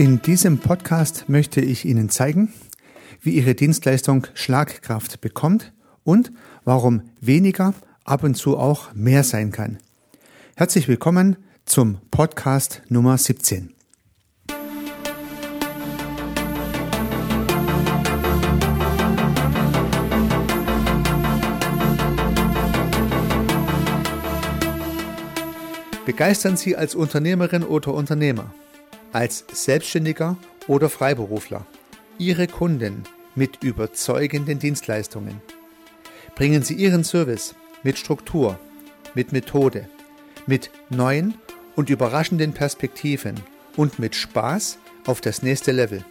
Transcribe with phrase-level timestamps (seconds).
[0.00, 2.50] In diesem Podcast möchte ich Ihnen zeigen,
[3.20, 6.32] wie Ihre Dienstleistung Schlagkraft bekommt und
[6.64, 7.74] warum weniger
[8.04, 9.76] ab und zu auch mehr sein kann.
[10.56, 11.36] Herzlich willkommen
[11.66, 13.74] zum Podcast Nummer 17.
[26.06, 28.54] Begeistern Sie als Unternehmerin oder Unternehmer
[29.12, 31.66] als Selbstständiger oder Freiberufler
[32.18, 35.40] Ihre Kunden mit überzeugenden Dienstleistungen.
[36.34, 38.58] Bringen Sie Ihren Service mit Struktur,
[39.14, 39.88] mit Methode,
[40.46, 41.34] mit neuen
[41.76, 43.40] und überraschenden Perspektiven
[43.76, 46.04] und mit Spaß auf das nächste Level.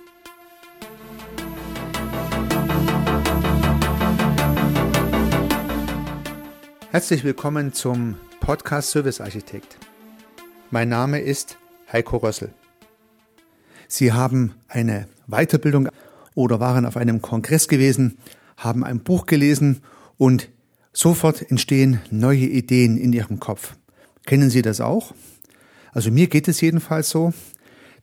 [6.92, 9.78] Herzlich willkommen zum Podcast Service Architekt.
[10.72, 11.58] Mein Name ist
[11.92, 12.52] Heiko Rössel.
[13.92, 15.90] Sie haben eine Weiterbildung
[16.36, 18.20] oder waren auf einem Kongress gewesen,
[18.56, 19.82] haben ein Buch gelesen
[20.16, 20.50] und
[20.94, 23.74] sofort entstehen neue Ideen in Ihrem Kopf.
[24.28, 25.16] Kennen Sie das auch?
[25.92, 27.34] Also mir geht es jedenfalls so,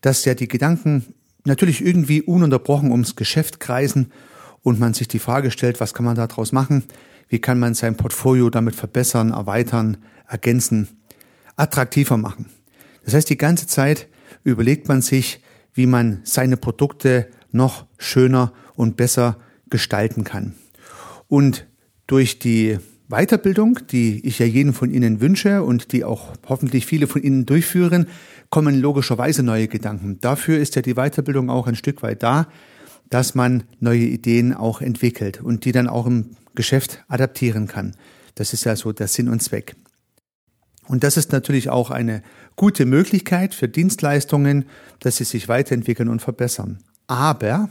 [0.00, 1.14] dass ja die Gedanken
[1.44, 4.10] natürlich irgendwie ununterbrochen ums Geschäft kreisen
[4.64, 6.82] und man sich die Frage stellt, was kann man daraus machen?
[7.28, 10.88] Wie kann man sein Portfolio damit verbessern, erweitern, ergänzen,
[11.54, 12.46] attraktiver machen?
[13.04, 14.08] Das heißt, die ganze Zeit
[14.42, 15.40] überlegt man sich,
[15.76, 19.36] wie man seine Produkte noch schöner und besser
[19.70, 20.54] gestalten kann.
[21.28, 21.66] Und
[22.06, 27.06] durch die Weiterbildung, die ich ja jedem von Ihnen wünsche und die auch hoffentlich viele
[27.06, 28.06] von Ihnen durchführen,
[28.50, 30.18] kommen logischerweise neue Gedanken.
[30.20, 32.48] Dafür ist ja die Weiterbildung auch ein Stück weit da,
[33.08, 37.94] dass man neue Ideen auch entwickelt und die dann auch im Geschäft adaptieren kann.
[38.34, 39.76] Das ist ja so der Sinn und Zweck.
[40.88, 42.22] Und das ist natürlich auch eine
[42.54, 44.66] gute Möglichkeit für Dienstleistungen,
[45.00, 46.78] dass sie sich weiterentwickeln und verbessern.
[47.06, 47.68] Aber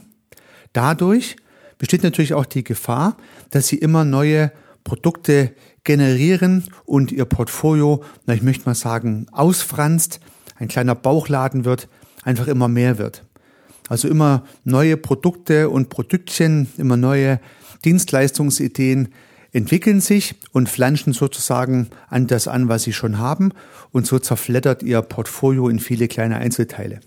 [0.74, 1.38] dadurch
[1.78, 3.18] besteht natürlich auch die Gefahr,
[3.50, 4.52] dass sie immer neue
[4.84, 10.20] Produkte generieren und ihr Portfolio, na, ich möchte mal sagen, ausfranst,
[10.58, 11.90] ein kleiner Bauchladen wird,
[12.24, 13.24] einfach immer mehr wird.
[13.88, 17.40] Also immer neue Produkte und Produktchen, immer neue
[17.84, 19.10] Dienstleistungsideen,
[19.56, 23.54] entwickeln sich und flanschen sozusagen an das an, was sie schon haben
[23.92, 27.00] und so zerfleddert ihr Portfolio in viele kleine Einzelteile.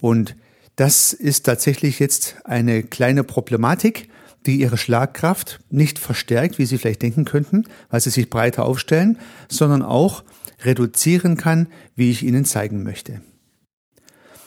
[0.00, 0.36] Und
[0.76, 4.08] das ist tatsächlich jetzt eine kleine Problematik,
[4.46, 9.18] die ihre Schlagkraft nicht verstärkt, wie Sie vielleicht denken könnten, weil sie sich breiter aufstellen,
[9.48, 10.22] sondern auch
[10.62, 13.20] reduzieren kann, wie ich Ihnen zeigen möchte.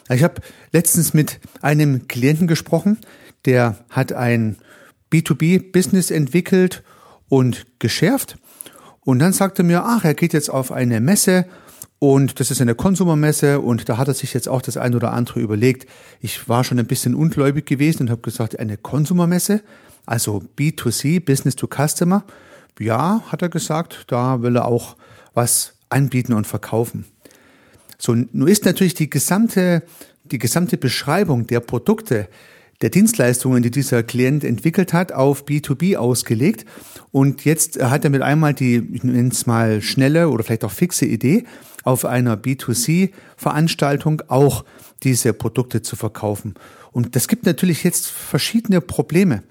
[0.10, 0.42] Ich habe
[0.72, 3.00] letztens mit einem Klienten gesprochen,
[3.44, 4.56] der hat ein
[5.12, 6.84] B2B-Business entwickelt
[7.31, 8.38] und geschärft.
[9.00, 11.46] Und dann sagte mir, ach, er geht jetzt auf eine Messe
[11.97, 15.14] und das ist eine Konsumermesse und da hat er sich jetzt auch das ein oder
[15.14, 15.90] andere überlegt.
[16.19, 19.62] Ich war schon ein bisschen ungläubig gewesen und habe gesagt, eine Konsumermesse,
[20.06, 22.25] also B2C, Business to Customer.
[22.80, 24.98] Ja, hat er gesagt, da will er auch
[25.34, 27.06] was anbieten und verkaufen.
[27.98, 29.84] So, nun ist natürlich die gesamte,
[30.25, 32.28] die gesamte Beschreibung der Produkte,
[32.81, 36.66] der Dienstleistungen, die dieser Klient entwickelt hat, auf B2B ausgelegt.
[37.12, 40.72] Und jetzt hat er mit einmal die, ich nenne es mal schnelle oder vielleicht auch
[40.72, 41.44] fixe Idee,
[41.84, 44.66] auf einer B2C-Veranstaltung auch
[45.03, 46.56] diese Produkte zu verkaufen.
[46.92, 49.44] Und das gibt natürlich jetzt verschiedene Probleme.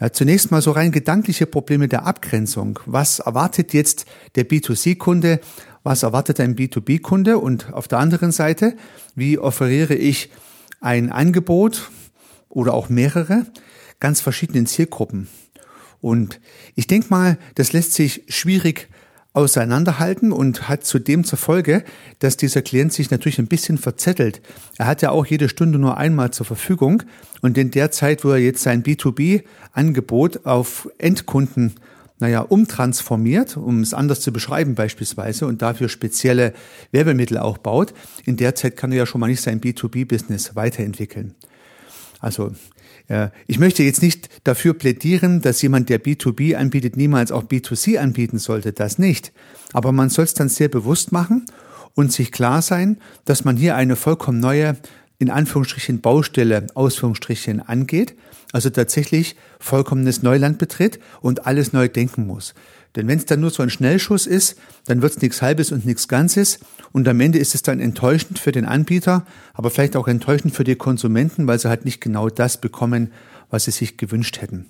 [0.00, 2.80] Ja, zunächst mal so rein gedankliche Probleme der Abgrenzung.
[2.86, 5.40] Was erwartet jetzt der B2C-Kunde?
[5.82, 7.38] Was erwartet ein B2B-Kunde?
[7.38, 8.76] Und auf der anderen Seite,
[9.14, 10.30] wie offeriere ich
[10.80, 11.90] ein Angebot,
[12.50, 13.46] oder auch mehrere
[14.00, 15.28] ganz verschiedenen Zielgruppen.
[16.00, 16.40] Und
[16.74, 18.88] ich denke mal, das lässt sich schwierig
[19.32, 21.84] auseinanderhalten und hat zudem zur Folge,
[22.18, 24.42] dass dieser Klient sich natürlich ein bisschen verzettelt.
[24.76, 27.04] Er hat ja auch jede Stunde nur einmal zur Verfügung
[27.40, 31.74] und in der Zeit, wo er jetzt sein B2B-Angebot auf Endkunden
[32.18, 36.52] naja, umtransformiert, um es anders zu beschreiben beispielsweise und dafür spezielle
[36.90, 37.94] Werbemittel auch baut,
[38.26, 41.34] in der Zeit kann er ja schon mal nicht sein B2B-Business weiterentwickeln.
[42.20, 42.52] Also
[43.48, 48.38] ich möchte jetzt nicht dafür plädieren, dass jemand, der B2B anbietet, niemals auch B2C anbieten
[48.38, 48.72] sollte.
[48.72, 49.32] Das nicht.
[49.72, 51.46] Aber man soll es dann sehr bewusst machen
[51.94, 54.76] und sich klar sein, dass man hier eine vollkommen neue,
[55.18, 58.14] in Anführungsstrichen, Baustelle, Ausführungsstrichen angeht.
[58.52, 62.54] Also tatsächlich vollkommenes Neuland betritt und alles neu denken muss.
[62.96, 64.56] Denn wenn es dann nur so ein Schnellschuss ist,
[64.86, 66.58] dann wird es nichts Halbes und nichts Ganzes.
[66.92, 70.64] Und am Ende ist es dann enttäuschend für den Anbieter, aber vielleicht auch enttäuschend für
[70.64, 73.12] die Konsumenten, weil sie halt nicht genau das bekommen,
[73.48, 74.66] was sie sich gewünscht hätten.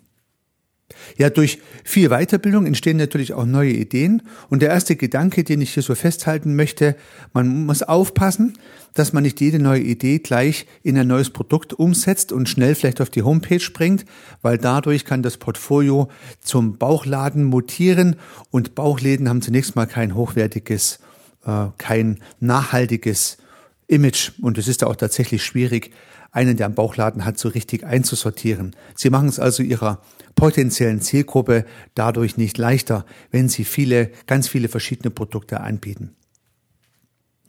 [1.16, 4.22] Ja, durch viel Weiterbildung entstehen natürlich auch neue Ideen.
[4.48, 6.96] Und der erste Gedanke, den ich hier so festhalten möchte,
[7.32, 8.54] man muss aufpassen,
[8.94, 13.00] dass man nicht jede neue Idee gleich in ein neues Produkt umsetzt und schnell vielleicht
[13.00, 14.04] auf die Homepage bringt,
[14.42, 16.08] weil dadurch kann das Portfolio
[16.40, 18.16] zum Bauchladen mutieren
[18.50, 20.98] und Bauchläden haben zunächst mal kein hochwertiges,
[21.46, 23.38] äh, kein nachhaltiges
[23.86, 25.92] Image und es ist auch tatsächlich schwierig,
[26.32, 28.76] einen, der einen Bauchladen hat, so richtig einzusortieren.
[28.94, 30.00] Sie machen es also ihrer
[30.34, 36.14] potenziellen Zielgruppe dadurch nicht leichter, wenn sie viele, ganz viele verschiedene Produkte anbieten.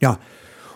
[0.00, 0.18] Ja,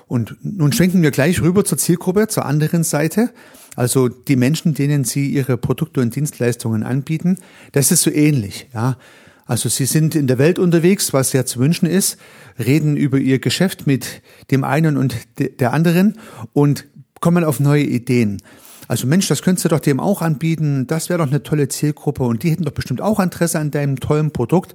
[0.07, 3.31] und nun schwenken wir gleich rüber zur Zielgruppe, zur anderen Seite.
[3.75, 7.39] Also die Menschen, denen Sie Ihre Produkte und Dienstleistungen anbieten,
[7.73, 8.97] das ist so ähnlich, ja.
[9.45, 12.19] Also Sie sind in der Welt unterwegs, was sehr zu wünschen ist,
[12.59, 16.19] reden über Ihr Geschäft mit dem einen und der anderen
[16.53, 16.87] und
[17.21, 18.43] kommen auf neue Ideen.
[18.89, 22.23] Also Mensch, das könntest du doch dem auch anbieten, das wäre doch eine tolle Zielgruppe
[22.23, 24.75] und die hätten doch bestimmt auch Interesse an deinem tollen Produkt.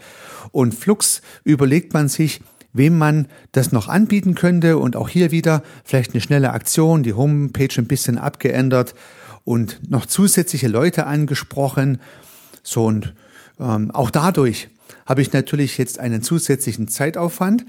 [0.51, 2.41] Und flugs überlegt man sich,
[2.73, 7.13] wem man das noch anbieten könnte und auch hier wieder vielleicht eine schnelle Aktion, die
[7.13, 8.95] Homepage ein bisschen abgeändert
[9.43, 11.99] und noch zusätzliche Leute angesprochen.
[12.63, 13.13] So und
[13.59, 14.69] ähm, auch dadurch
[15.05, 17.65] habe ich natürlich jetzt einen zusätzlichen Zeitaufwand,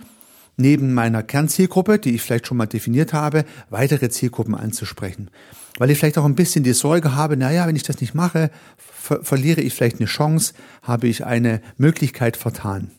[0.57, 5.31] neben meiner Kernzielgruppe, die ich vielleicht schon mal definiert habe, weitere Zielgruppen anzusprechen.
[5.79, 8.51] Weil ich vielleicht auch ein bisschen die Sorge habe, naja, wenn ich das nicht mache,
[8.77, 10.53] ver verliere ich vielleicht eine Chance,
[10.83, 12.91] habe ich eine Möglichkeit vertan.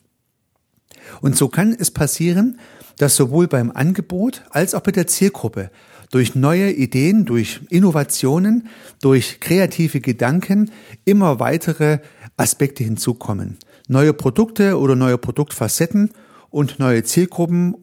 [1.20, 2.58] Und so kann es passieren,
[2.98, 5.70] dass sowohl beim Angebot als auch bei der Zielgruppe
[6.10, 8.68] durch neue Ideen, durch Innovationen,
[9.00, 10.70] durch kreative Gedanken
[11.04, 11.98] immer weitere
[12.36, 13.58] Aspekte hinzukommen.
[13.88, 16.10] Neue Produkte oder neue Produktfacetten
[16.54, 17.74] und neue Zielgruppen,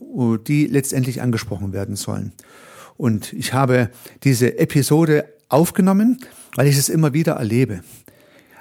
[0.47, 2.31] die letztendlich angesprochen werden sollen.
[2.95, 3.89] Und ich habe
[4.23, 6.19] diese Episode aufgenommen,
[6.55, 7.81] weil ich es immer wieder erlebe.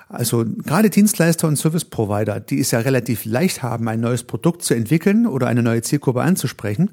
[0.08, 4.64] Also gerade Dienstleister und Service Provider, die es ja relativ leicht haben, ein neues Produkt
[4.64, 6.90] zu entwickeln oder eine neue Zielgruppe anzusprechen,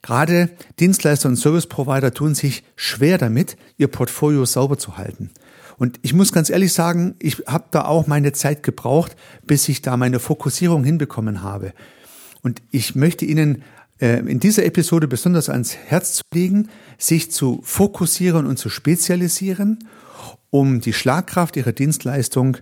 [0.00, 0.48] gerade
[0.78, 5.28] Dienstleister und Service Provider tun sich schwer damit, ihr Portfolio sauber zu halten.
[5.76, 9.14] Und ich muss ganz ehrlich sagen, ich habe da auch meine Zeit gebraucht,
[9.46, 11.74] bis ich da meine Fokussierung hinbekommen habe.
[12.42, 13.62] Und ich möchte Ihnen
[14.00, 19.78] äh, in dieser Episode besonders ans Herz legen, sich zu fokussieren und zu spezialisieren,
[20.50, 22.56] um die Schlagkraft Ihrer Dienstleistung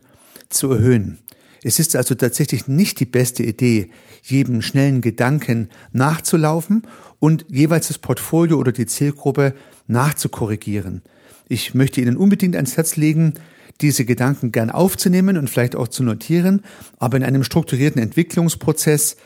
[0.49, 1.19] zu erhöhen.
[1.63, 3.91] Es ist also tatsächlich nicht die beste Idee,
[4.23, 6.83] jedem schnellen Gedanken nachzulaufen
[7.19, 9.55] und jeweils das Portfolio oder die Zielgruppe
[9.87, 11.03] nachzukorrigieren.
[11.49, 13.35] Ich möchte Ihnen unbedingt ans Herz legen,
[13.81, 16.63] diese Gedanken gern aufzunehmen und vielleicht auch zu notieren,
[16.99, 19.17] aber in einem strukturierten Entwicklungsprozess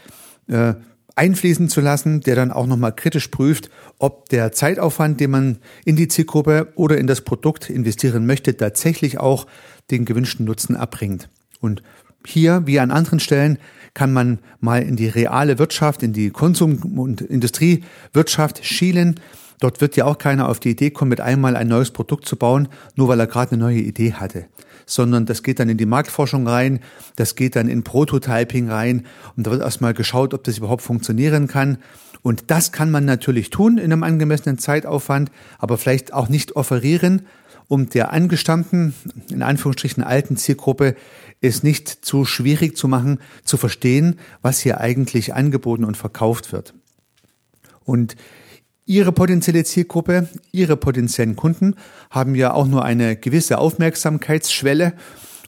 [0.53, 0.75] äh,
[1.15, 5.97] einfließen zu lassen, der dann auch nochmal kritisch prüft, ob der Zeitaufwand, den man in
[5.97, 9.47] die Zielgruppe oder in das Produkt investieren möchte, tatsächlich auch
[9.91, 11.29] den gewünschten Nutzen abbringt.
[11.61, 11.83] Und
[12.27, 13.59] hier, wie an anderen Stellen,
[13.95, 19.21] kann man mal in die reale Wirtschaft, in die Konsum- und Industriewirtschaft schielen.
[19.61, 22.37] Dort wird ja auch keiner auf die Idee kommen, mit einmal ein neues Produkt zu
[22.37, 24.47] bauen, nur weil er gerade eine neue Idee hatte
[24.87, 26.81] sondern das geht dann in die Marktforschung rein,
[27.17, 29.07] das geht dann in Prototyping rein
[29.37, 31.79] und da wird erstmal geschaut, ob das überhaupt funktionieren kann.
[32.23, 37.27] Und das kann man natürlich tun in einem angemessenen Zeitaufwand, aber vielleicht auch nicht offerieren,
[37.69, 38.95] um der angestammten,
[39.31, 40.95] in Anführungsstrichen alten Zielgruppe
[41.41, 46.75] es nicht zu schwierig zu machen, zu verstehen, was hier eigentlich angeboten und verkauft wird.
[47.85, 48.15] Und
[48.85, 51.77] Ihre potenzielle Zielgruppe, Ihre potenziellen Kunden
[52.11, 54.95] haben ja auch nur eine gewisse Aufmerksamkeitsschwelle.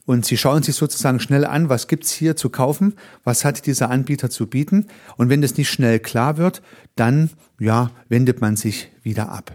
[0.06, 3.90] Und Sie schauen sich sozusagen schnell an, was gibt's hier zu kaufen, was hat dieser
[3.90, 4.86] Anbieter zu bieten?
[5.16, 6.62] Und wenn das nicht schnell klar wird,
[6.94, 9.54] dann ja, wendet man sich wieder ab.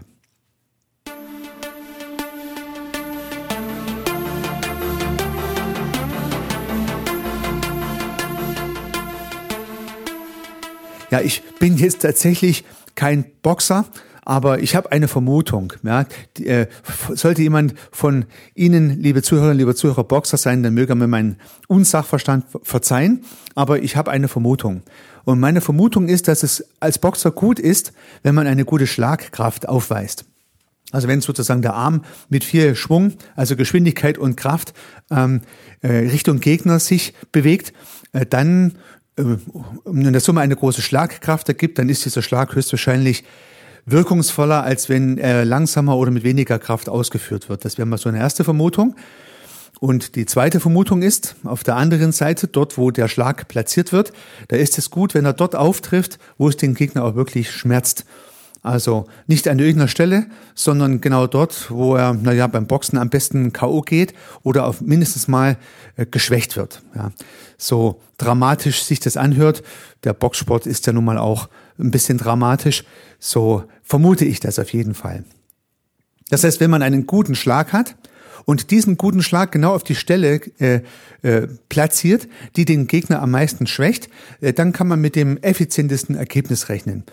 [11.10, 12.64] Ja, ich bin jetzt tatsächlich
[13.00, 13.86] kein Boxer,
[14.26, 15.72] aber ich habe eine Vermutung.
[15.82, 16.04] Ja,
[16.36, 16.66] die, äh,
[17.14, 21.36] sollte jemand von Ihnen, liebe Zuhörerinnen, liebe Zuhörer, Boxer sein, dann möge er mir meinen
[21.66, 23.24] Unsachverstand verzeihen.
[23.54, 24.82] Aber ich habe eine Vermutung.
[25.24, 29.66] Und meine Vermutung ist, dass es als Boxer gut ist, wenn man eine gute Schlagkraft
[29.66, 30.26] aufweist.
[30.92, 34.74] Also wenn sozusagen der Arm mit viel Schwung, also Geschwindigkeit und Kraft
[35.10, 35.40] ähm,
[35.80, 37.72] äh, Richtung Gegner sich bewegt,
[38.12, 38.74] äh, dann
[39.20, 43.24] in äh, der Summe eine große Schlagkraft ergibt, dann ist dieser Schlag höchstwahrscheinlich
[43.86, 47.64] wirkungsvoller, als wenn er langsamer oder mit weniger Kraft ausgeführt wird.
[47.64, 48.94] Das wäre mal so eine erste Vermutung.
[49.80, 54.12] Und die zweite Vermutung ist, auf der anderen Seite, dort wo der Schlag platziert wird,
[54.48, 58.04] da ist es gut, wenn er dort auftrifft, wo es den Gegner auch wirklich schmerzt.
[58.62, 63.54] Also nicht an irgendeiner Stelle, sondern genau dort, wo er, naja, beim Boxen am besten
[63.54, 63.80] K.O.
[63.80, 64.12] geht
[64.42, 65.56] oder auf mindestens mal
[65.96, 66.82] äh, geschwächt wird.
[66.94, 67.12] Ja.
[67.56, 69.62] So dramatisch sich das anhört,
[70.04, 71.48] der Boxsport ist ja nun mal auch
[71.78, 72.84] ein bisschen dramatisch,
[73.18, 75.24] so vermute ich das auf jeden Fall.
[76.28, 77.96] Das heißt, wenn man einen guten Schlag hat
[78.44, 80.80] und diesen guten Schlag genau auf die Stelle äh,
[81.22, 84.08] äh, platziert, die den Gegner am meisten schwächt,
[84.40, 87.04] äh, dann kann man mit dem effizientesten Ergebnis rechnen.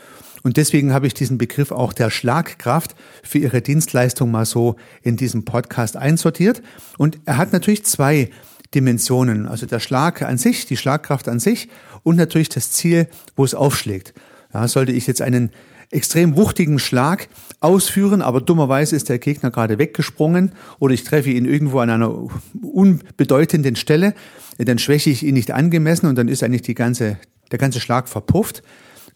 [0.43, 5.17] Und deswegen habe ich diesen Begriff auch der Schlagkraft für Ihre Dienstleistung mal so in
[5.17, 6.61] diesem Podcast einsortiert.
[6.97, 8.29] Und er hat natürlich zwei
[8.75, 11.69] Dimensionen, also der Schlag an sich, die Schlagkraft an sich
[12.03, 14.13] und natürlich das Ziel, wo es aufschlägt.
[14.53, 15.51] Ja, sollte ich jetzt einen
[15.89, 17.29] extrem wuchtigen Schlag
[17.59, 22.27] ausführen, aber dummerweise ist der Gegner gerade weggesprungen oder ich treffe ihn irgendwo an einer
[22.61, 24.13] unbedeutenden Stelle,
[24.57, 27.17] dann schwäche ich ihn nicht angemessen und dann ist eigentlich die ganze,
[27.51, 28.63] der ganze Schlag verpufft.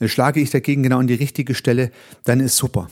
[0.09, 1.91] Schlage ich dagegen genau an die richtige Stelle,
[2.23, 2.89] dann ist super.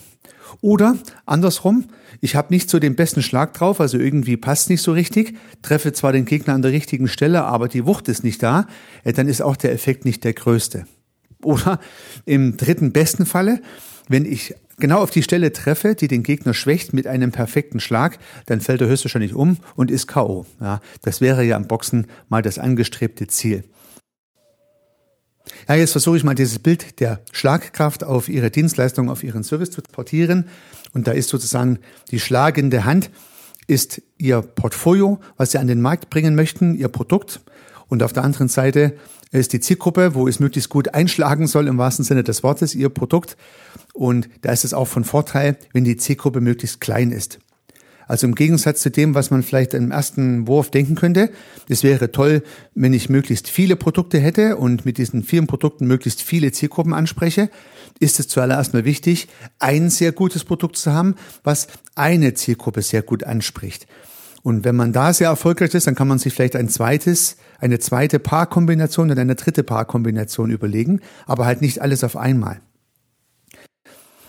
[0.61, 1.85] Oder andersrum,
[2.21, 5.93] ich habe nicht so den besten Schlag drauf, also irgendwie passt nicht so richtig, treffe
[5.93, 8.67] zwar den Gegner an der richtigen Stelle, aber die Wucht ist nicht da,
[9.03, 10.85] dann ist auch der Effekt nicht der größte.
[11.43, 11.79] Oder
[12.25, 13.61] im dritten besten Falle,
[14.09, 18.17] wenn ich genau auf die Stelle treffe, die den Gegner schwächt mit einem perfekten Schlag,
[18.45, 20.45] dann fällt er höchstwahrscheinlich um und ist K.O.
[20.59, 23.63] Ja, das wäre ja am Boxen mal das angestrebte Ziel.
[25.67, 29.71] Ja, jetzt versuche ich mal dieses Bild der Schlagkraft auf Ihre Dienstleistung, auf Ihren Service
[29.71, 30.45] zu portieren.
[30.93, 31.79] Und da ist sozusagen
[32.11, 33.11] die schlagende Hand,
[33.67, 37.41] ist Ihr Portfolio, was Sie an den Markt bringen möchten, Ihr Produkt.
[37.87, 38.93] Und auf der anderen Seite
[39.31, 42.89] ist die Zielgruppe, wo es möglichst gut einschlagen soll, im wahrsten Sinne des Wortes, Ihr
[42.89, 43.37] Produkt.
[43.93, 47.39] Und da ist es auch von Vorteil, wenn die Zielgruppe möglichst klein ist.
[48.09, 51.29] Also im Gegensatz zu dem, was man vielleicht im ersten Wurf denken könnte,
[51.69, 52.41] es wäre toll,
[52.73, 57.51] wenn ich möglichst viele Produkte hätte und mit diesen vielen Produkten möglichst viele Zielgruppen anspreche,
[57.99, 59.27] ist es zuallererst mal wichtig,
[59.59, 63.85] ein sehr gutes Produkt zu haben, was eine Zielgruppe sehr gut anspricht.
[64.41, 67.77] Und wenn man da sehr erfolgreich ist, dann kann man sich vielleicht ein zweites, eine
[67.77, 72.59] zweite Paarkombination oder eine dritte Paarkombination überlegen, aber halt nicht alles auf einmal.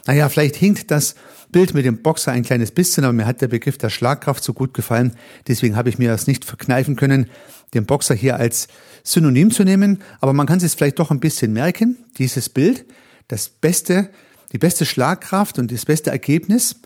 [0.06, 1.14] Naja, vielleicht hinkt das
[1.52, 4.52] Bild mit dem Boxer ein kleines bisschen, aber mir hat der Begriff der Schlagkraft so
[4.52, 5.16] gut gefallen.
[5.48, 7.26] Deswegen habe ich mir das nicht verkneifen können,
[7.74, 8.68] den Boxer hier als
[9.02, 10.02] Synonym zu nehmen.
[10.20, 12.84] Aber man kann sich vielleicht doch ein bisschen merken, dieses Bild,
[13.28, 14.10] das beste,
[14.52, 16.76] die beste Schlagkraft und das beste Ergebnis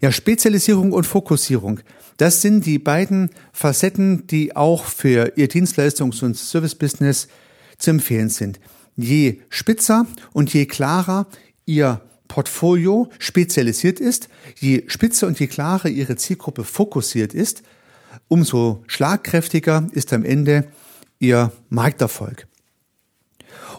[0.00, 1.80] Ja, Spezialisierung und Fokussierung,
[2.16, 7.28] das sind die beiden Facetten, die auch für Ihr Dienstleistungs- und Servicebusiness
[7.76, 8.58] zu empfehlen sind.
[8.96, 11.26] Je spitzer und je klarer
[11.66, 14.28] Ihr Portfolio spezialisiert ist,
[14.58, 17.62] je spitzer und je klarer Ihre Zielgruppe fokussiert ist,
[18.28, 20.64] umso schlagkräftiger ist am Ende
[21.18, 22.46] Ihr Markterfolg.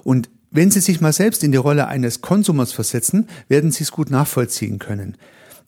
[0.04, 3.92] Und wenn Sie sich mal selbst in die Rolle eines Konsumers versetzen, werden Sie es
[3.92, 5.18] gut nachvollziehen können.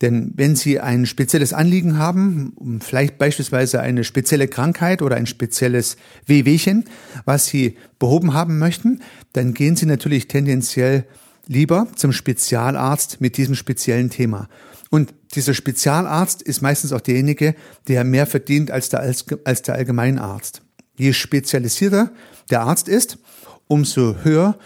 [0.01, 5.97] Denn wenn Sie ein spezielles Anliegen haben, vielleicht beispielsweise eine spezielle Krankheit oder ein spezielles
[6.25, 6.85] Wehwehchen,
[7.25, 9.01] was Sie behoben haben möchten,
[9.33, 11.05] dann gehen Sie natürlich tendenziell
[11.47, 14.47] lieber zum Spezialarzt mit diesem speziellen Thema.
[14.89, 17.55] Und dieser Spezialarzt ist meistens auch derjenige,
[17.87, 19.01] der mehr verdient als der,
[19.43, 20.61] als der Allgemeinarzt.
[20.97, 22.11] Je spezialisierter
[22.49, 23.19] der Arzt ist,
[23.67, 24.57] umso höher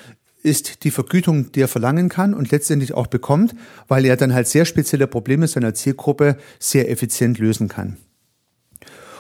[0.41, 3.55] ist die Vergütung, die er verlangen kann und letztendlich auch bekommt,
[3.87, 7.97] weil er dann halt sehr spezielle Probleme seiner Zielgruppe sehr effizient lösen kann.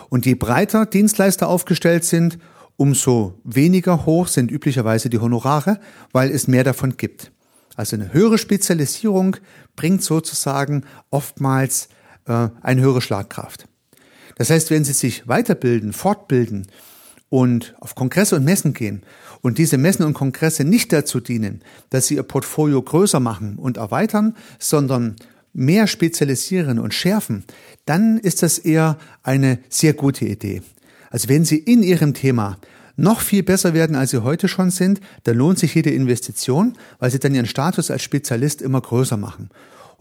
[0.09, 2.37] Und je breiter Dienstleister aufgestellt sind,
[2.75, 5.79] umso weniger hoch sind üblicherweise die Honorare,
[6.11, 7.31] weil es mehr davon gibt.
[7.75, 9.37] Also eine höhere Spezialisierung
[9.75, 11.89] bringt sozusagen oftmals
[12.25, 13.67] äh, eine höhere Schlagkraft.
[14.35, 16.67] Das heißt, wenn Sie sich weiterbilden, fortbilden
[17.29, 19.03] und auf Kongresse und Messen gehen
[19.41, 23.77] und diese Messen und Kongresse nicht dazu dienen, dass Sie Ihr Portfolio größer machen und
[23.77, 25.15] erweitern, sondern
[25.53, 27.43] mehr spezialisieren und schärfen,
[27.85, 30.61] dann ist das eher eine sehr gute Idee.
[31.09, 32.57] Also wenn Sie in Ihrem Thema
[32.95, 37.11] noch viel besser werden, als sie heute schon sind, dann lohnt sich jede Investition, weil
[37.11, 39.49] sie dann ihren Status als Spezialist immer größer machen.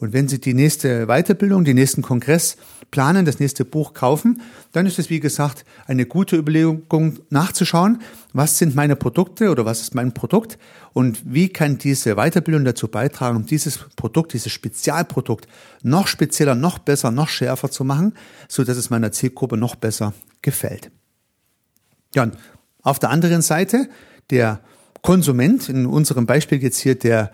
[0.03, 2.57] Und wenn Sie die nächste Weiterbildung, den nächsten Kongress
[2.91, 8.59] planen, das nächste Buch kaufen, dann ist es, wie gesagt, eine gute Überlegung nachzuschauen, was
[8.59, 10.59] sind meine Produkte oder was ist mein Produkt
[10.93, 15.47] und wie kann diese Weiterbildung dazu beitragen, um dieses Produkt, dieses Spezialprodukt
[15.85, 18.15] noch spezieller, noch besser, noch schärfer zu machen,
[18.49, 20.91] so dass es meiner Zielgruppe noch besser gefällt.
[22.13, 22.29] Ja,
[22.83, 23.89] auf der anderen Seite
[24.31, 24.61] der
[25.03, 27.33] Konsument, in unserem Beispiel jetzt hier der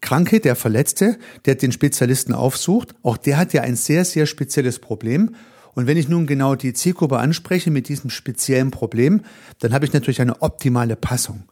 [0.00, 4.78] Kranke, der Verletzte, der den Spezialisten aufsucht, auch der hat ja ein sehr, sehr spezielles
[4.78, 5.34] Problem.
[5.74, 9.22] Und wenn ich nun genau die Zielgruppe anspreche mit diesem speziellen Problem,
[9.60, 11.44] dann habe ich natürlich eine optimale Passung.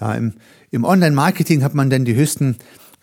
[0.00, 0.34] Ja, Im,
[0.70, 2.56] im Online-Marketing hat man dann die höchsten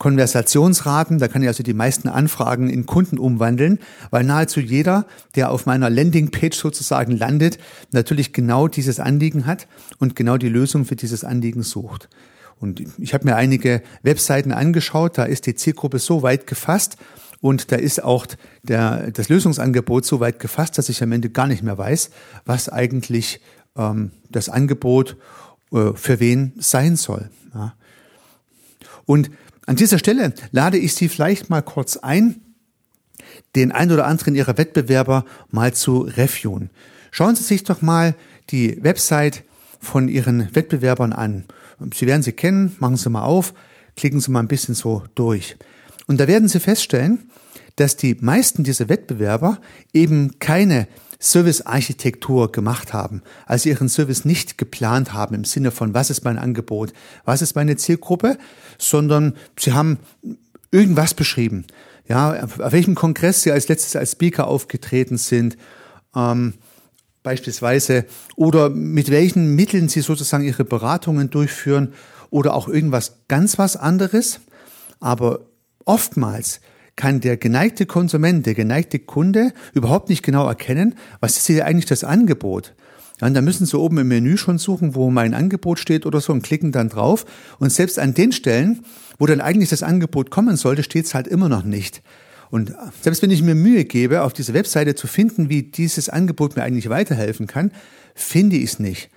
[0.04, 3.80] Konversationsraten, da kann ich also die meisten Anfragen in Kunden umwandeln,
[4.12, 5.06] weil nahezu jeder,
[5.36, 7.58] der auf meiner Landingpage sozusagen landet,
[7.94, 9.66] natürlich genau dieses Anliegen hat
[10.00, 12.10] und genau die Lösung für dieses Anliegen sucht.
[12.60, 16.98] Und ich habe mir einige Webseiten angeschaut, da ist die Zielgruppe so weit gefasst
[17.40, 18.26] und da ist auch
[18.62, 22.10] der, das Lösungsangebot so weit gefasst, dass ich am Ende gar nicht mehr weiß,
[22.44, 23.40] was eigentlich
[23.78, 25.16] ähm, das Angebot
[25.72, 27.30] äh, für wen sein soll.
[27.56, 27.74] Ja.
[29.06, 29.30] Und
[29.66, 32.42] an dieser Stelle lade ich Sie vielleicht mal kurz ein,
[33.56, 36.70] den ein oder anderen Ihrer Wettbewerber mal zu reviewen.
[37.12, 38.16] Schauen Sie sich doch mal
[38.50, 39.44] die Website
[39.80, 41.46] von Ihren Wettbewerbern an.
[41.94, 43.54] Sie werden sie kennen, machen Sie mal auf,
[43.96, 45.58] klicken Sie mal ein bisschen so durch.
[46.08, 47.30] Und da werden Sie feststellen,
[47.76, 49.60] dass die meisten dieser Wettbewerber
[49.94, 50.88] eben keine
[51.24, 56.38] Servicearchitektur gemacht haben, also ihren Service nicht geplant haben im Sinne von, was ist mein
[56.38, 56.92] Angebot,
[57.24, 58.38] was ist meine Zielgruppe,
[58.78, 60.00] sondern sie haben
[60.72, 61.66] irgendwas beschrieben.
[62.10, 65.56] Ja, auf welchem Kongress sie als letztes als Speaker aufgetreten sind,
[66.14, 66.56] ähm,
[67.24, 68.06] beispielsweise,
[68.36, 71.94] oder mit welchen Mitteln sie sozusagen ihre Beratungen durchführen
[72.32, 74.42] oder auch irgendwas ganz was anderes.
[75.00, 75.40] Aber
[75.86, 76.60] oftmals
[76.96, 81.86] kann der geneigte Konsument, der geneigte Kunde überhaupt nicht genau erkennen, was ist hier eigentlich
[81.86, 82.74] das Angebot.
[83.22, 86.34] Ja, da müssen Sie oben im Menü schon suchen, wo mein Angebot steht oder so
[86.34, 87.26] und klicken dann drauf.
[87.60, 88.82] Und selbst an den Stellen,
[89.18, 92.02] wo dann eigentlich das Angebot kommen sollte, steht es halt immer noch nicht.
[92.50, 96.56] Und selbst wenn ich mir Mühe gebe, auf dieser Webseite zu finden, wie dieses Angebot
[96.56, 97.72] mir eigentlich weiterhelfen kann,
[98.14, 99.10] finde ich es nicht.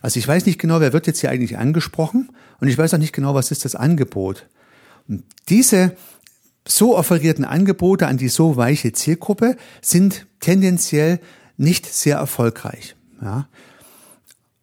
[0.00, 2.28] Also ich weiß nicht genau, wer wird jetzt hier eigentlich angesprochen
[2.60, 4.46] und ich weiß auch nicht genau, was ist das Angebot.
[5.08, 5.96] Und diese
[6.66, 11.20] so offerierten Angebote an die so weiche Zielgruppe sind tendenziell
[11.56, 12.96] nicht sehr erfolgreich.
[13.22, 13.48] Ja.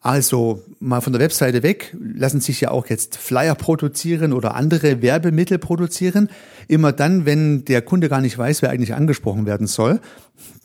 [0.04, 5.04] Also mal von der Webseite weg, lassen sich ja auch jetzt Flyer produzieren oder andere
[5.04, 6.30] Werbemittel produzieren.
[6.68, 10.00] Immer dann, wenn der Kunde gar nicht weiß, wer eigentlich angesprochen werden soll,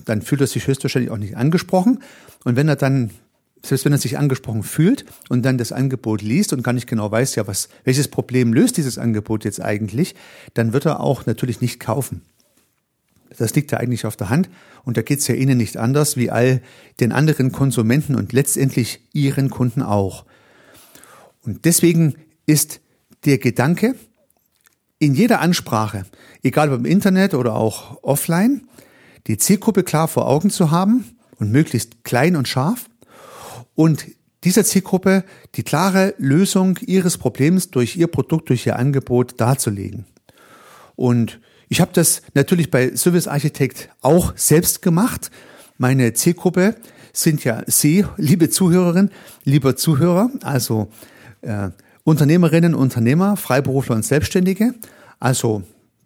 [0.06, 2.00] dann fühlt er sich höchstwahrscheinlich auch nicht angesprochen.
[2.44, 3.10] Und wenn er dann
[3.62, 7.10] selbst wenn er sich angesprochen fühlt und dann das Angebot liest und gar nicht genau
[7.10, 10.14] weiß, ja, was, welches Problem löst dieses Angebot jetzt eigentlich,
[10.54, 12.22] dann wird er auch natürlich nicht kaufen.
[13.38, 14.48] Das liegt ja eigentlich auf der Hand
[14.84, 16.62] und da geht es ja Ihnen nicht anders wie all
[17.00, 20.24] den anderen Konsumenten und letztendlich Ihren Kunden auch.
[21.42, 22.14] Und deswegen
[22.46, 22.80] ist
[23.24, 23.94] der Gedanke,
[24.98, 26.06] in jeder Ansprache,
[26.42, 28.66] egal ob im Internet oder auch offline,
[29.26, 31.04] die Zielgruppe klar vor Augen zu haben
[31.38, 32.88] und möglichst klein und scharf
[33.76, 34.06] und
[34.42, 40.04] dieser Zielgruppe die klare Lösung ihres Problems durch ihr Produkt, durch ihr Angebot darzulegen.
[40.96, 45.30] Und ich habe das natürlich bei Service Architect auch selbst gemacht.
[45.78, 46.76] Meine Zielgruppe
[47.12, 49.10] sind ja Sie, liebe Zuhörerinnen,
[49.44, 50.88] lieber Zuhörer, also
[51.42, 51.70] äh,
[52.04, 54.74] Unternehmerinnen, Unternehmer, Freiberufler und Selbstständige,
[55.18, 55.62] also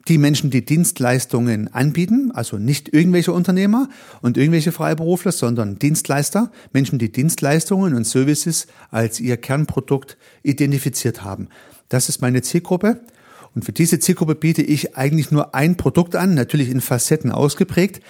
[0.07, 3.89] die Menschen, die Dienstleistungen anbieten, also nicht irgendwelche Unternehmer
[4.21, 11.49] und irgendwelche Freiberufler, sondern Dienstleister, Menschen, die Dienstleistungen und Services als ihr Kernprodukt identifiziert haben.
[11.89, 13.01] Das ist meine Zielgruppe
[13.53, 18.01] Und für diese Zielgruppe biete ich eigentlich nur ein Produkt an, natürlich in Facetten ausgeprägt.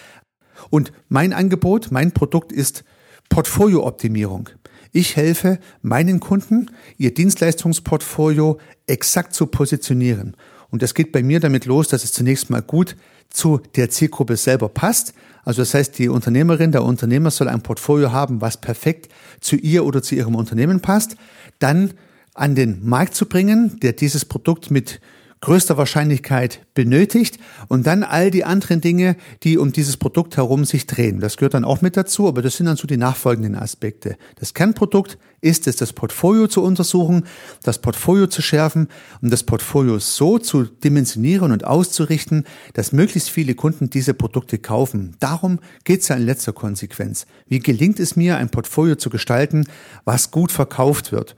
[0.69, 2.83] Und mein Angebot, mein Produkt ist
[3.29, 4.49] Portfoliooptimierung.
[4.91, 10.35] Ich helfe meinen Kunden, ihr Dienstleistungsportfolio exakt zu positionieren.
[10.71, 12.95] Und das geht bei mir damit los, dass es zunächst mal gut
[13.29, 15.13] zu der Zielgruppe selber passt.
[15.43, 19.85] Also das heißt, die Unternehmerin, der Unternehmer soll ein Portfolio haben, was perfekt zu ihr
[19.85, 21.15] oder zu ihrem Unternehmen passt.
[21.59, 21.93] Dann
[22.33, 25.01] an den Markt zu bringen, der dieses Produkt mit
[25.41, 30.85] größter Wahrscheinlichkeit benötigt und dann all die anderen Dinge, die um dieses Produkt herum sich
[30.85, 31.19] drehen.
[31.19, 34.17] Das gehört dann auch mit dazu, aber das sind dann so die nachfolgenden Aspekte.
[34.39, 37.25] Das Kernprodukt ist es, das Portfolio zu untersuchen,
[37.63, 38.87] das Portfolio zu schärfen
[39.21, 45.15] und das Portfolio so zu dimensionieren und auszurichten, dass möglichst viele Kunden diese Produkte kaufen.
[45.19, 47.25] Darum geht es ja in letzter Konsequenz.
[47.47, 49.65] Wie gelingt es mir, ein Portfolio zu gestalten,
[50.05, 51.35] was gut verkauft wird?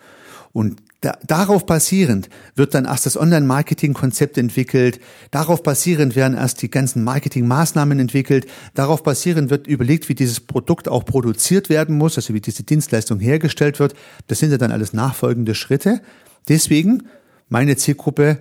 [0.52, 6.70] Und da, darauf basierend wird dann erst das Online-Marketing-Konzept entwickelt, darauf basierend werden erst die
[6.70, 12.34] ganzen Marketing-Maßnahmen entwickelt, darauf basierend wird überlegt, wie dieses Produkt auch produziert werden muss, also
[12.34, 13.96] wie diese Dienstleistung hergestellt wird.
[14.28, 16.02] Das sind ja dann alles nachfolgende Schritte.
[16.48, 17.04] Deswegen
[17.50, 18.39] meine Zielgruppe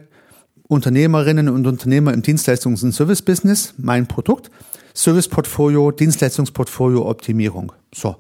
[0.68, 4.51] Unternehmerinnen und Unternehmer im Dienstleistungs- und Service-Business, mein Produkt,
[4.94, 7.72] Service-Portfolio, Dienstleistungsportfolio, Optimierung.
[7.92, 8.16] So,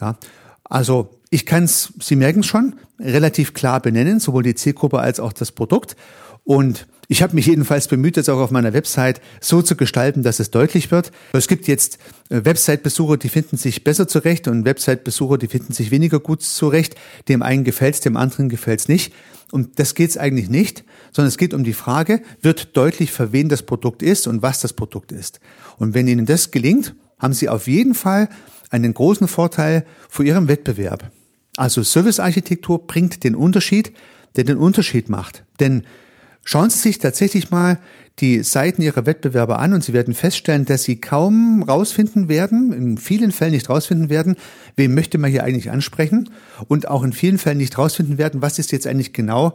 [0.00, 0.16] ja.
[0.64, 5.32] Also ich kann es, Sie merken schon, relativ klar benennen, sowohl die Zielgruppe als auch
[5.32, 5.96] das Produkt.
[6.44, 10.40] Und ich habe mich jedenfalls bemüht, das auch auf meiner Website so zu gestalten, dass
[10.40, 11.12] es deutlich wird.
[11.32, 15.90] Es gibt jetzt äh, Website-Besucher, die finden sich besser zurecht und Website-Besucher, die finden sich
[15.90, 16.96] weniger gut zurecht.
[17.28, 19.12] Dem einen gefällt's, dem anderen gefällt's nicht.
[19.52, 23.48] Und das geht's eigentlich nicht, sondern es geht um die Frage, wird deutlich, für wen
[23.48, 25.40] das Produkt ist und was das Produkt ist.
[25.78, 28.28] Und wenn Ihnen das gelingt, haben Sie auf jeden Fall
[28.70, 31.10] einen großen Vorteil vor Ihrem Wettbewerb.
[31.56, 33.92] Also Servicearchitektur bringt den Unterschied,
[34.36, 35.44] der den Unterschied macht.
[35.58, 35.84] Denn
[36.44, 37.78] schauen Sie sich tatsächlich mal
[38.18, 42.98] die Seiten Ihrer Wettbewerber an und Sie werden feststellen, dass Sie kaum rausfinden werden, in
[42.98, 44.36] vielen Fällen nicht rausfinden werden,
[44.76, 46.30] wem möchte man hier eigentlich ansprechen
[46.68, 49.54] und auch in vielen Fällen nicht rausfinden werden, was ist jetzt eigentlich genau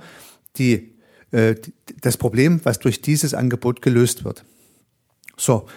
[0.58, 0.95] die,
[1.31, 1.55] äh,
[2.01, 4.45] das Problem, was durch dieses Angebot gelöst wird.
[5.38, 5.67] So,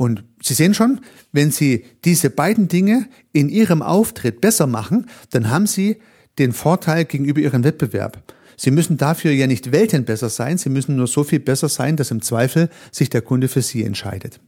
[0.00, 5.50] und Sie sehen schon, wenn Sie diese beiden Dinge in Ihrem Auftritt besser machen, dann
[5.50, 5.98] haben Sie
[6.38, 8.22] den Vorteil gegenüber Ihrem Wettbewerb.
[8.56, 11.98] Sie müssen dafür ja nicht Welten besser sein, Sie müssen nur so viel besser sein,
[11.98, 14.40] dass im Zweifel sich der Kunde für Sie entscheidet.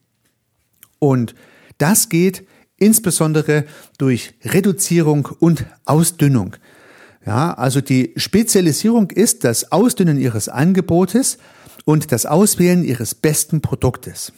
[0.98, 1.34] Und
[1.76, 2.46] das geht
[2.78, 3.66] insbesondere
[3.98, 6.56] durch Reduzierung und Ausdünnung.
[7.26, 11.36] Ja, also die Spezialisierung ist das Ausdünnen Ihres Angebotes
[11.84, 14.32] und das Auswählen Ihres besten Produktes.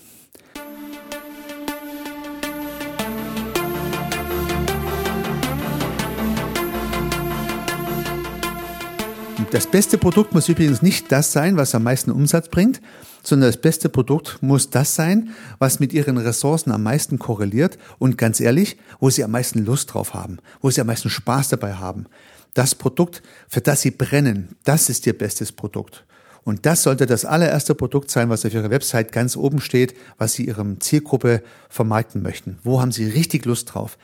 [9.55, 12.81] Das beste Produkt muss übrigens nicht das sein, was am meisten Umsatz bringt,
[13.23, 18.19] sondern das beste Produkt muss das sein, was mit ihren Ressourcen am meisten korreliert und
[18.19, 21.75] ganz ehrlich, wo sie am meisten Lust drauf haben, wo sie am meisten Spaß dabei
[21.75, 22.07] haben.
[22.55, 26.05] Das Produkt, für das sie brennen, das ist ihr bestes Produkt.
[26.43, 30.33] Und das sollte das allererste Produkt sein, was auf Ihrer Website ganz oben steht, was
[30.33, 32.59] Sie Ihrem Zielgruppe vermarkten möchten.
[32.65, 33.99] Wo haben Sie richtig Lust drauf?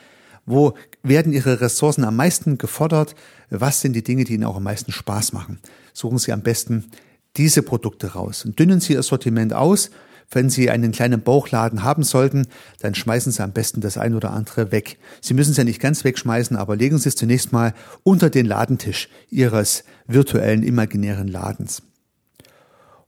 [0.51, 3.15] Wo werden Ihre Ressourcen am meisten gefordert?
[3.51, 5.61] Was sind die Dinge, die Ihnen auch am meisten Spaß machen?
[5.93, 6.91] Suchen Sie am besten
[7.37, 9.91] diese Produkte raus und dünnen Sie Ihr Sortiment aus.
[10.33, 12.47] Wenn Sie einen kleinen Bauchladen haben sollten,
[12.81, 14.99] dann schmeißen Sie am besten das ein oder andere weg.
[15.21, 18.47] Sie müssen es ja nicht ganz wegschmeißen, aber legen Sie es zunächst mal unter den
[18.47, 21.83] Ladentisch Ihres virtuellen, imaginären Ladens.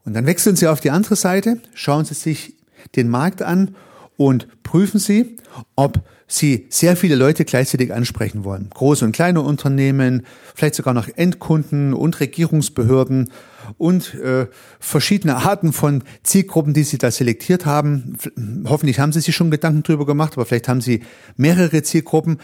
[0.05, 2.57] Und dann wechseln Sie auf die andere Seite, schauen Sie sich
[2.97, 3.77] den Markt an
[4.17, 5.37] und prüfen Sie,
[5.77, 8.71] ob Sie sehr viele Leute gleichzeitig ansprechen wollen.
[8.73, 13.31] Große und kleine Unternehmen, vielleicht sogar noch Endkunden und Regierungsbehörden
[13.77, 14.47] und äh,
[14.81, 18.17] verschiedene Arten von Zielgruppen, die Sie da selektiert haben.
[18.67, 21.03] Hoffentlich haben Sie sich schon Gedanken drüber gemacht, aber vielleicht haben Sie
[21.37, 22.39] mehrere Zielgruppen.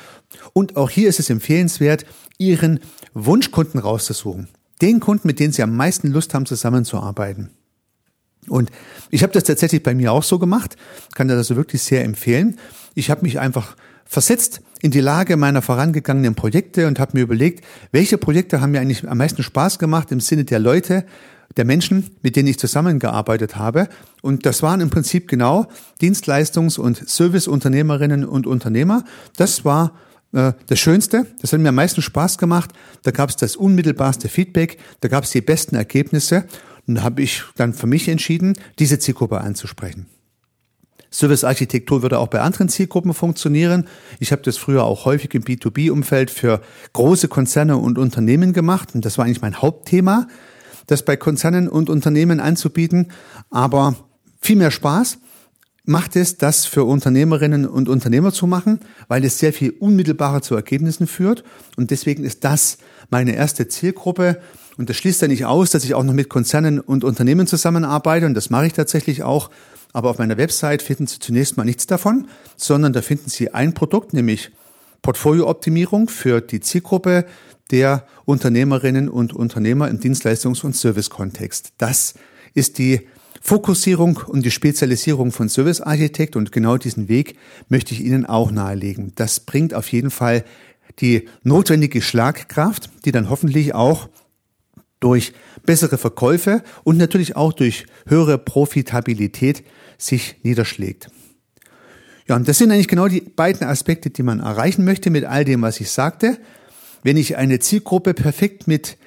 [0.52, 2.04] Und auch hier ist es empfehlenswert,
[2.36, 2.80] Ihren
[3.14, 4.48] Wunschkunden rauszusuchen.
[4.82, 7.50] Den Kunden, mit denen Sie am meisten Lust haben, zusammenzuarbeiten.
[8.48, 8.70] Und
[9.10, 10.76] ich habe das tatsächlich bei mir auch so gemacht,
[11.14, 12.58] kann das also wirklich sehr empfehlen.
[12.94, 17.64] Ich habe mich einfach versetzt in die Lage meiner vorangegangenen Projekte und habe mir überlegt,
[17.92, 21.04] welche Projekte haben mir eigentlich am meisten Spaß gemacht im Sinne der Leute,
[21.56, 23.88] der Menschen, mit denen ich zusammengearbeitet habe.
[24.22, 25.66] Und das waren im Prinzip genau
[26.00, 29.04] Dienstleistungs- und Serviceunternehmerinnen und Unternehmer.
[29.36, 29.92] Das war
[30.32, 32.70] äh, das Schönste, das hat mir am meisten Spaß gemacht.
[33.02, 36.44] Da gab es das unmittelbarste Feedback, da gab es die besten Ergebnisse.
[36.88, 40.06] Und habe ich dann für mich entschieden, diese Zielgruppe anzusprechen.
[41.10, 43.86] Servicearchitektur würde auch bei anderen Zielgruppen funktionieren.
[44.20, 46.60] Ich habe das früher auch häufig im B2B-Umfeld für
[46.92, 50.26] große Konzerne und Unternehmen gemacht und das war eigentlich mein Hauptthema.
[50.86, 53.12] das bei Konzernen und Unternehmen anzubieten,
[53.50, 53.94] aber
[54.40, 55.18] viel mehr Spaß
[55.88, 60.54] macht es, das für Unternehmerinnen und Unternehmer zu machen, weil es sehr viel unmittelbarer zu
[60.54, 61.44] Ergebnissen führt.
[61.76, 62.76] Und deswegen ist das
[63.10, 64.38] meine erste Zielgruppe.
[64.76, 68.26] Und das schließt ja nicht aus, dass ich auch noch mit Konzernen und Unternehmen zusammenarbeite.
[68.26, 69.50] Und das mache ich tatsächlich auch.
[69.94, 73.72] Aber auf meiner Website finden Sie zunächst mal nichts davon, sondern da finden Sie ein
[73.72, 74.50] Produkt, nämlich
[75.00, 77.24] Portfoliooptimierung für die Zielgruppe
[77.70, 81.72] der Unternehmerinnen und Unternehmer im Dienstleistungs- und Servicekontext.
[81.78, 82.12] Das
[82.52, 83.08] ist die
[83.40, 87.36] Fokussierung und die Spezialisierung von Service Architekt und genau diesen Weg
[87.68, 89.12] möchte ich Ihnen auch nahelegen.
[89.14, 90.44] Das bringt auf jeden Fall
[91.00, 94.08] die notwendige Schlagkraft, die dann hoffentlich auch
[95.00, 95.32] durch
[95.64, 99.62] bessere Verkäufe und natürlich auch durch höhere Profitabilität
[99.96, 101.08] sich niederschlägt.
[102.26, 105.44] Ja, und das sind eigentlich genau die beiden Aspekte, die man erreichen möchte mit all
[105.44, 106.38] dem, was ich sagte.
[107.02, 108.98] Wenn ich eine Zielgruppe perfekt mit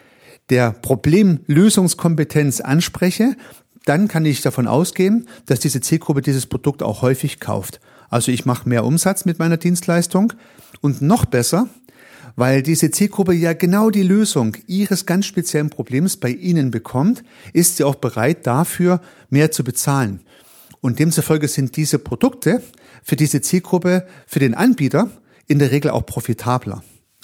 [0.49, 3.35] der Problemlösungskompetenz anspreche,
[3.85, 7.79] dann kann ich davon ausgehen, dass diese Zielgruppe dieses Produkt auch häufig kauft.
[8.09, 10.33] Also ich mache mehr Umsatz mit meiner Dienstleistung
[10.81, 11.67] und noch besser,
[12.35, 17.77] weil diese Zielgruppe ja genau die Lösung ihres ganz speziellen Problems bei Ihnen bekommt, ist
[17.77, 20.21] sie auch bereit dafür mehr zu bezahlen.
[20.81, 22.61] Und demzufolge sind diese Produkte
[23.03, 25.09] für diese Zielgruppe, für den Anbieter
[25.47, 26.83] in der Regel auch profitabler.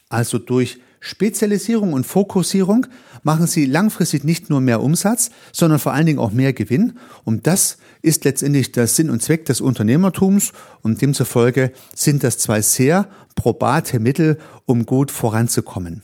[0.10, 2.88] Also durch Spezialisierung und Fokussierung
[3.24, 6.94] machen sie langfristig nicht nur mehr Umsatz, sondern vor allen Dingen auch mehr Gewinn.
[7.24, 12.62] Und das ist letztendlich der Sinn und Zweck des Unternehmertums und demzufolge sind das zwei
[12.62, 16.02] sehr probate Mittel, um gut voranzukommen.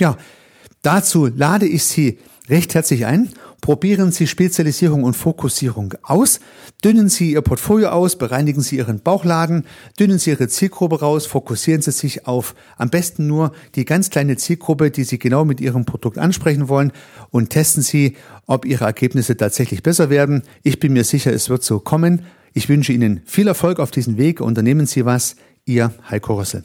[0.00, 0.16] Ja,
[0.82, 3.30] dazu lade ich Sie recht herzlich ein
[3.66, 6.38] Probieren Sie Spezialisierung und Fokussierung aus.
[6.84, 9.66] Dünnen Sie Ihr Portfolio aus, bereinigen Sie Ihren Bauchladen,
[9.98, 14.36] dünnen Sie Ihre Zielgruppe raus, fokussieren Sie sich auf am besten nur die ganz kleine
[14.36, 16.92] Zielgruppe, die Sie genau mit Ihrem Produkt ansprechen wollen
[17.32, 20.44] und testen Sie, ob Ihre Ergebnisse tatsächlich besser werden.
[20.62, 22.22] Ich bin mir sicher, es wird so kommen.
[22.54, 24.40] Ich wünsche Ihnen viel Erfolg auf diesem Weg.
[24.40, 25.34] Unternehmen Sie was.
[25.64, 26.62] Ihr Heiko Rössel.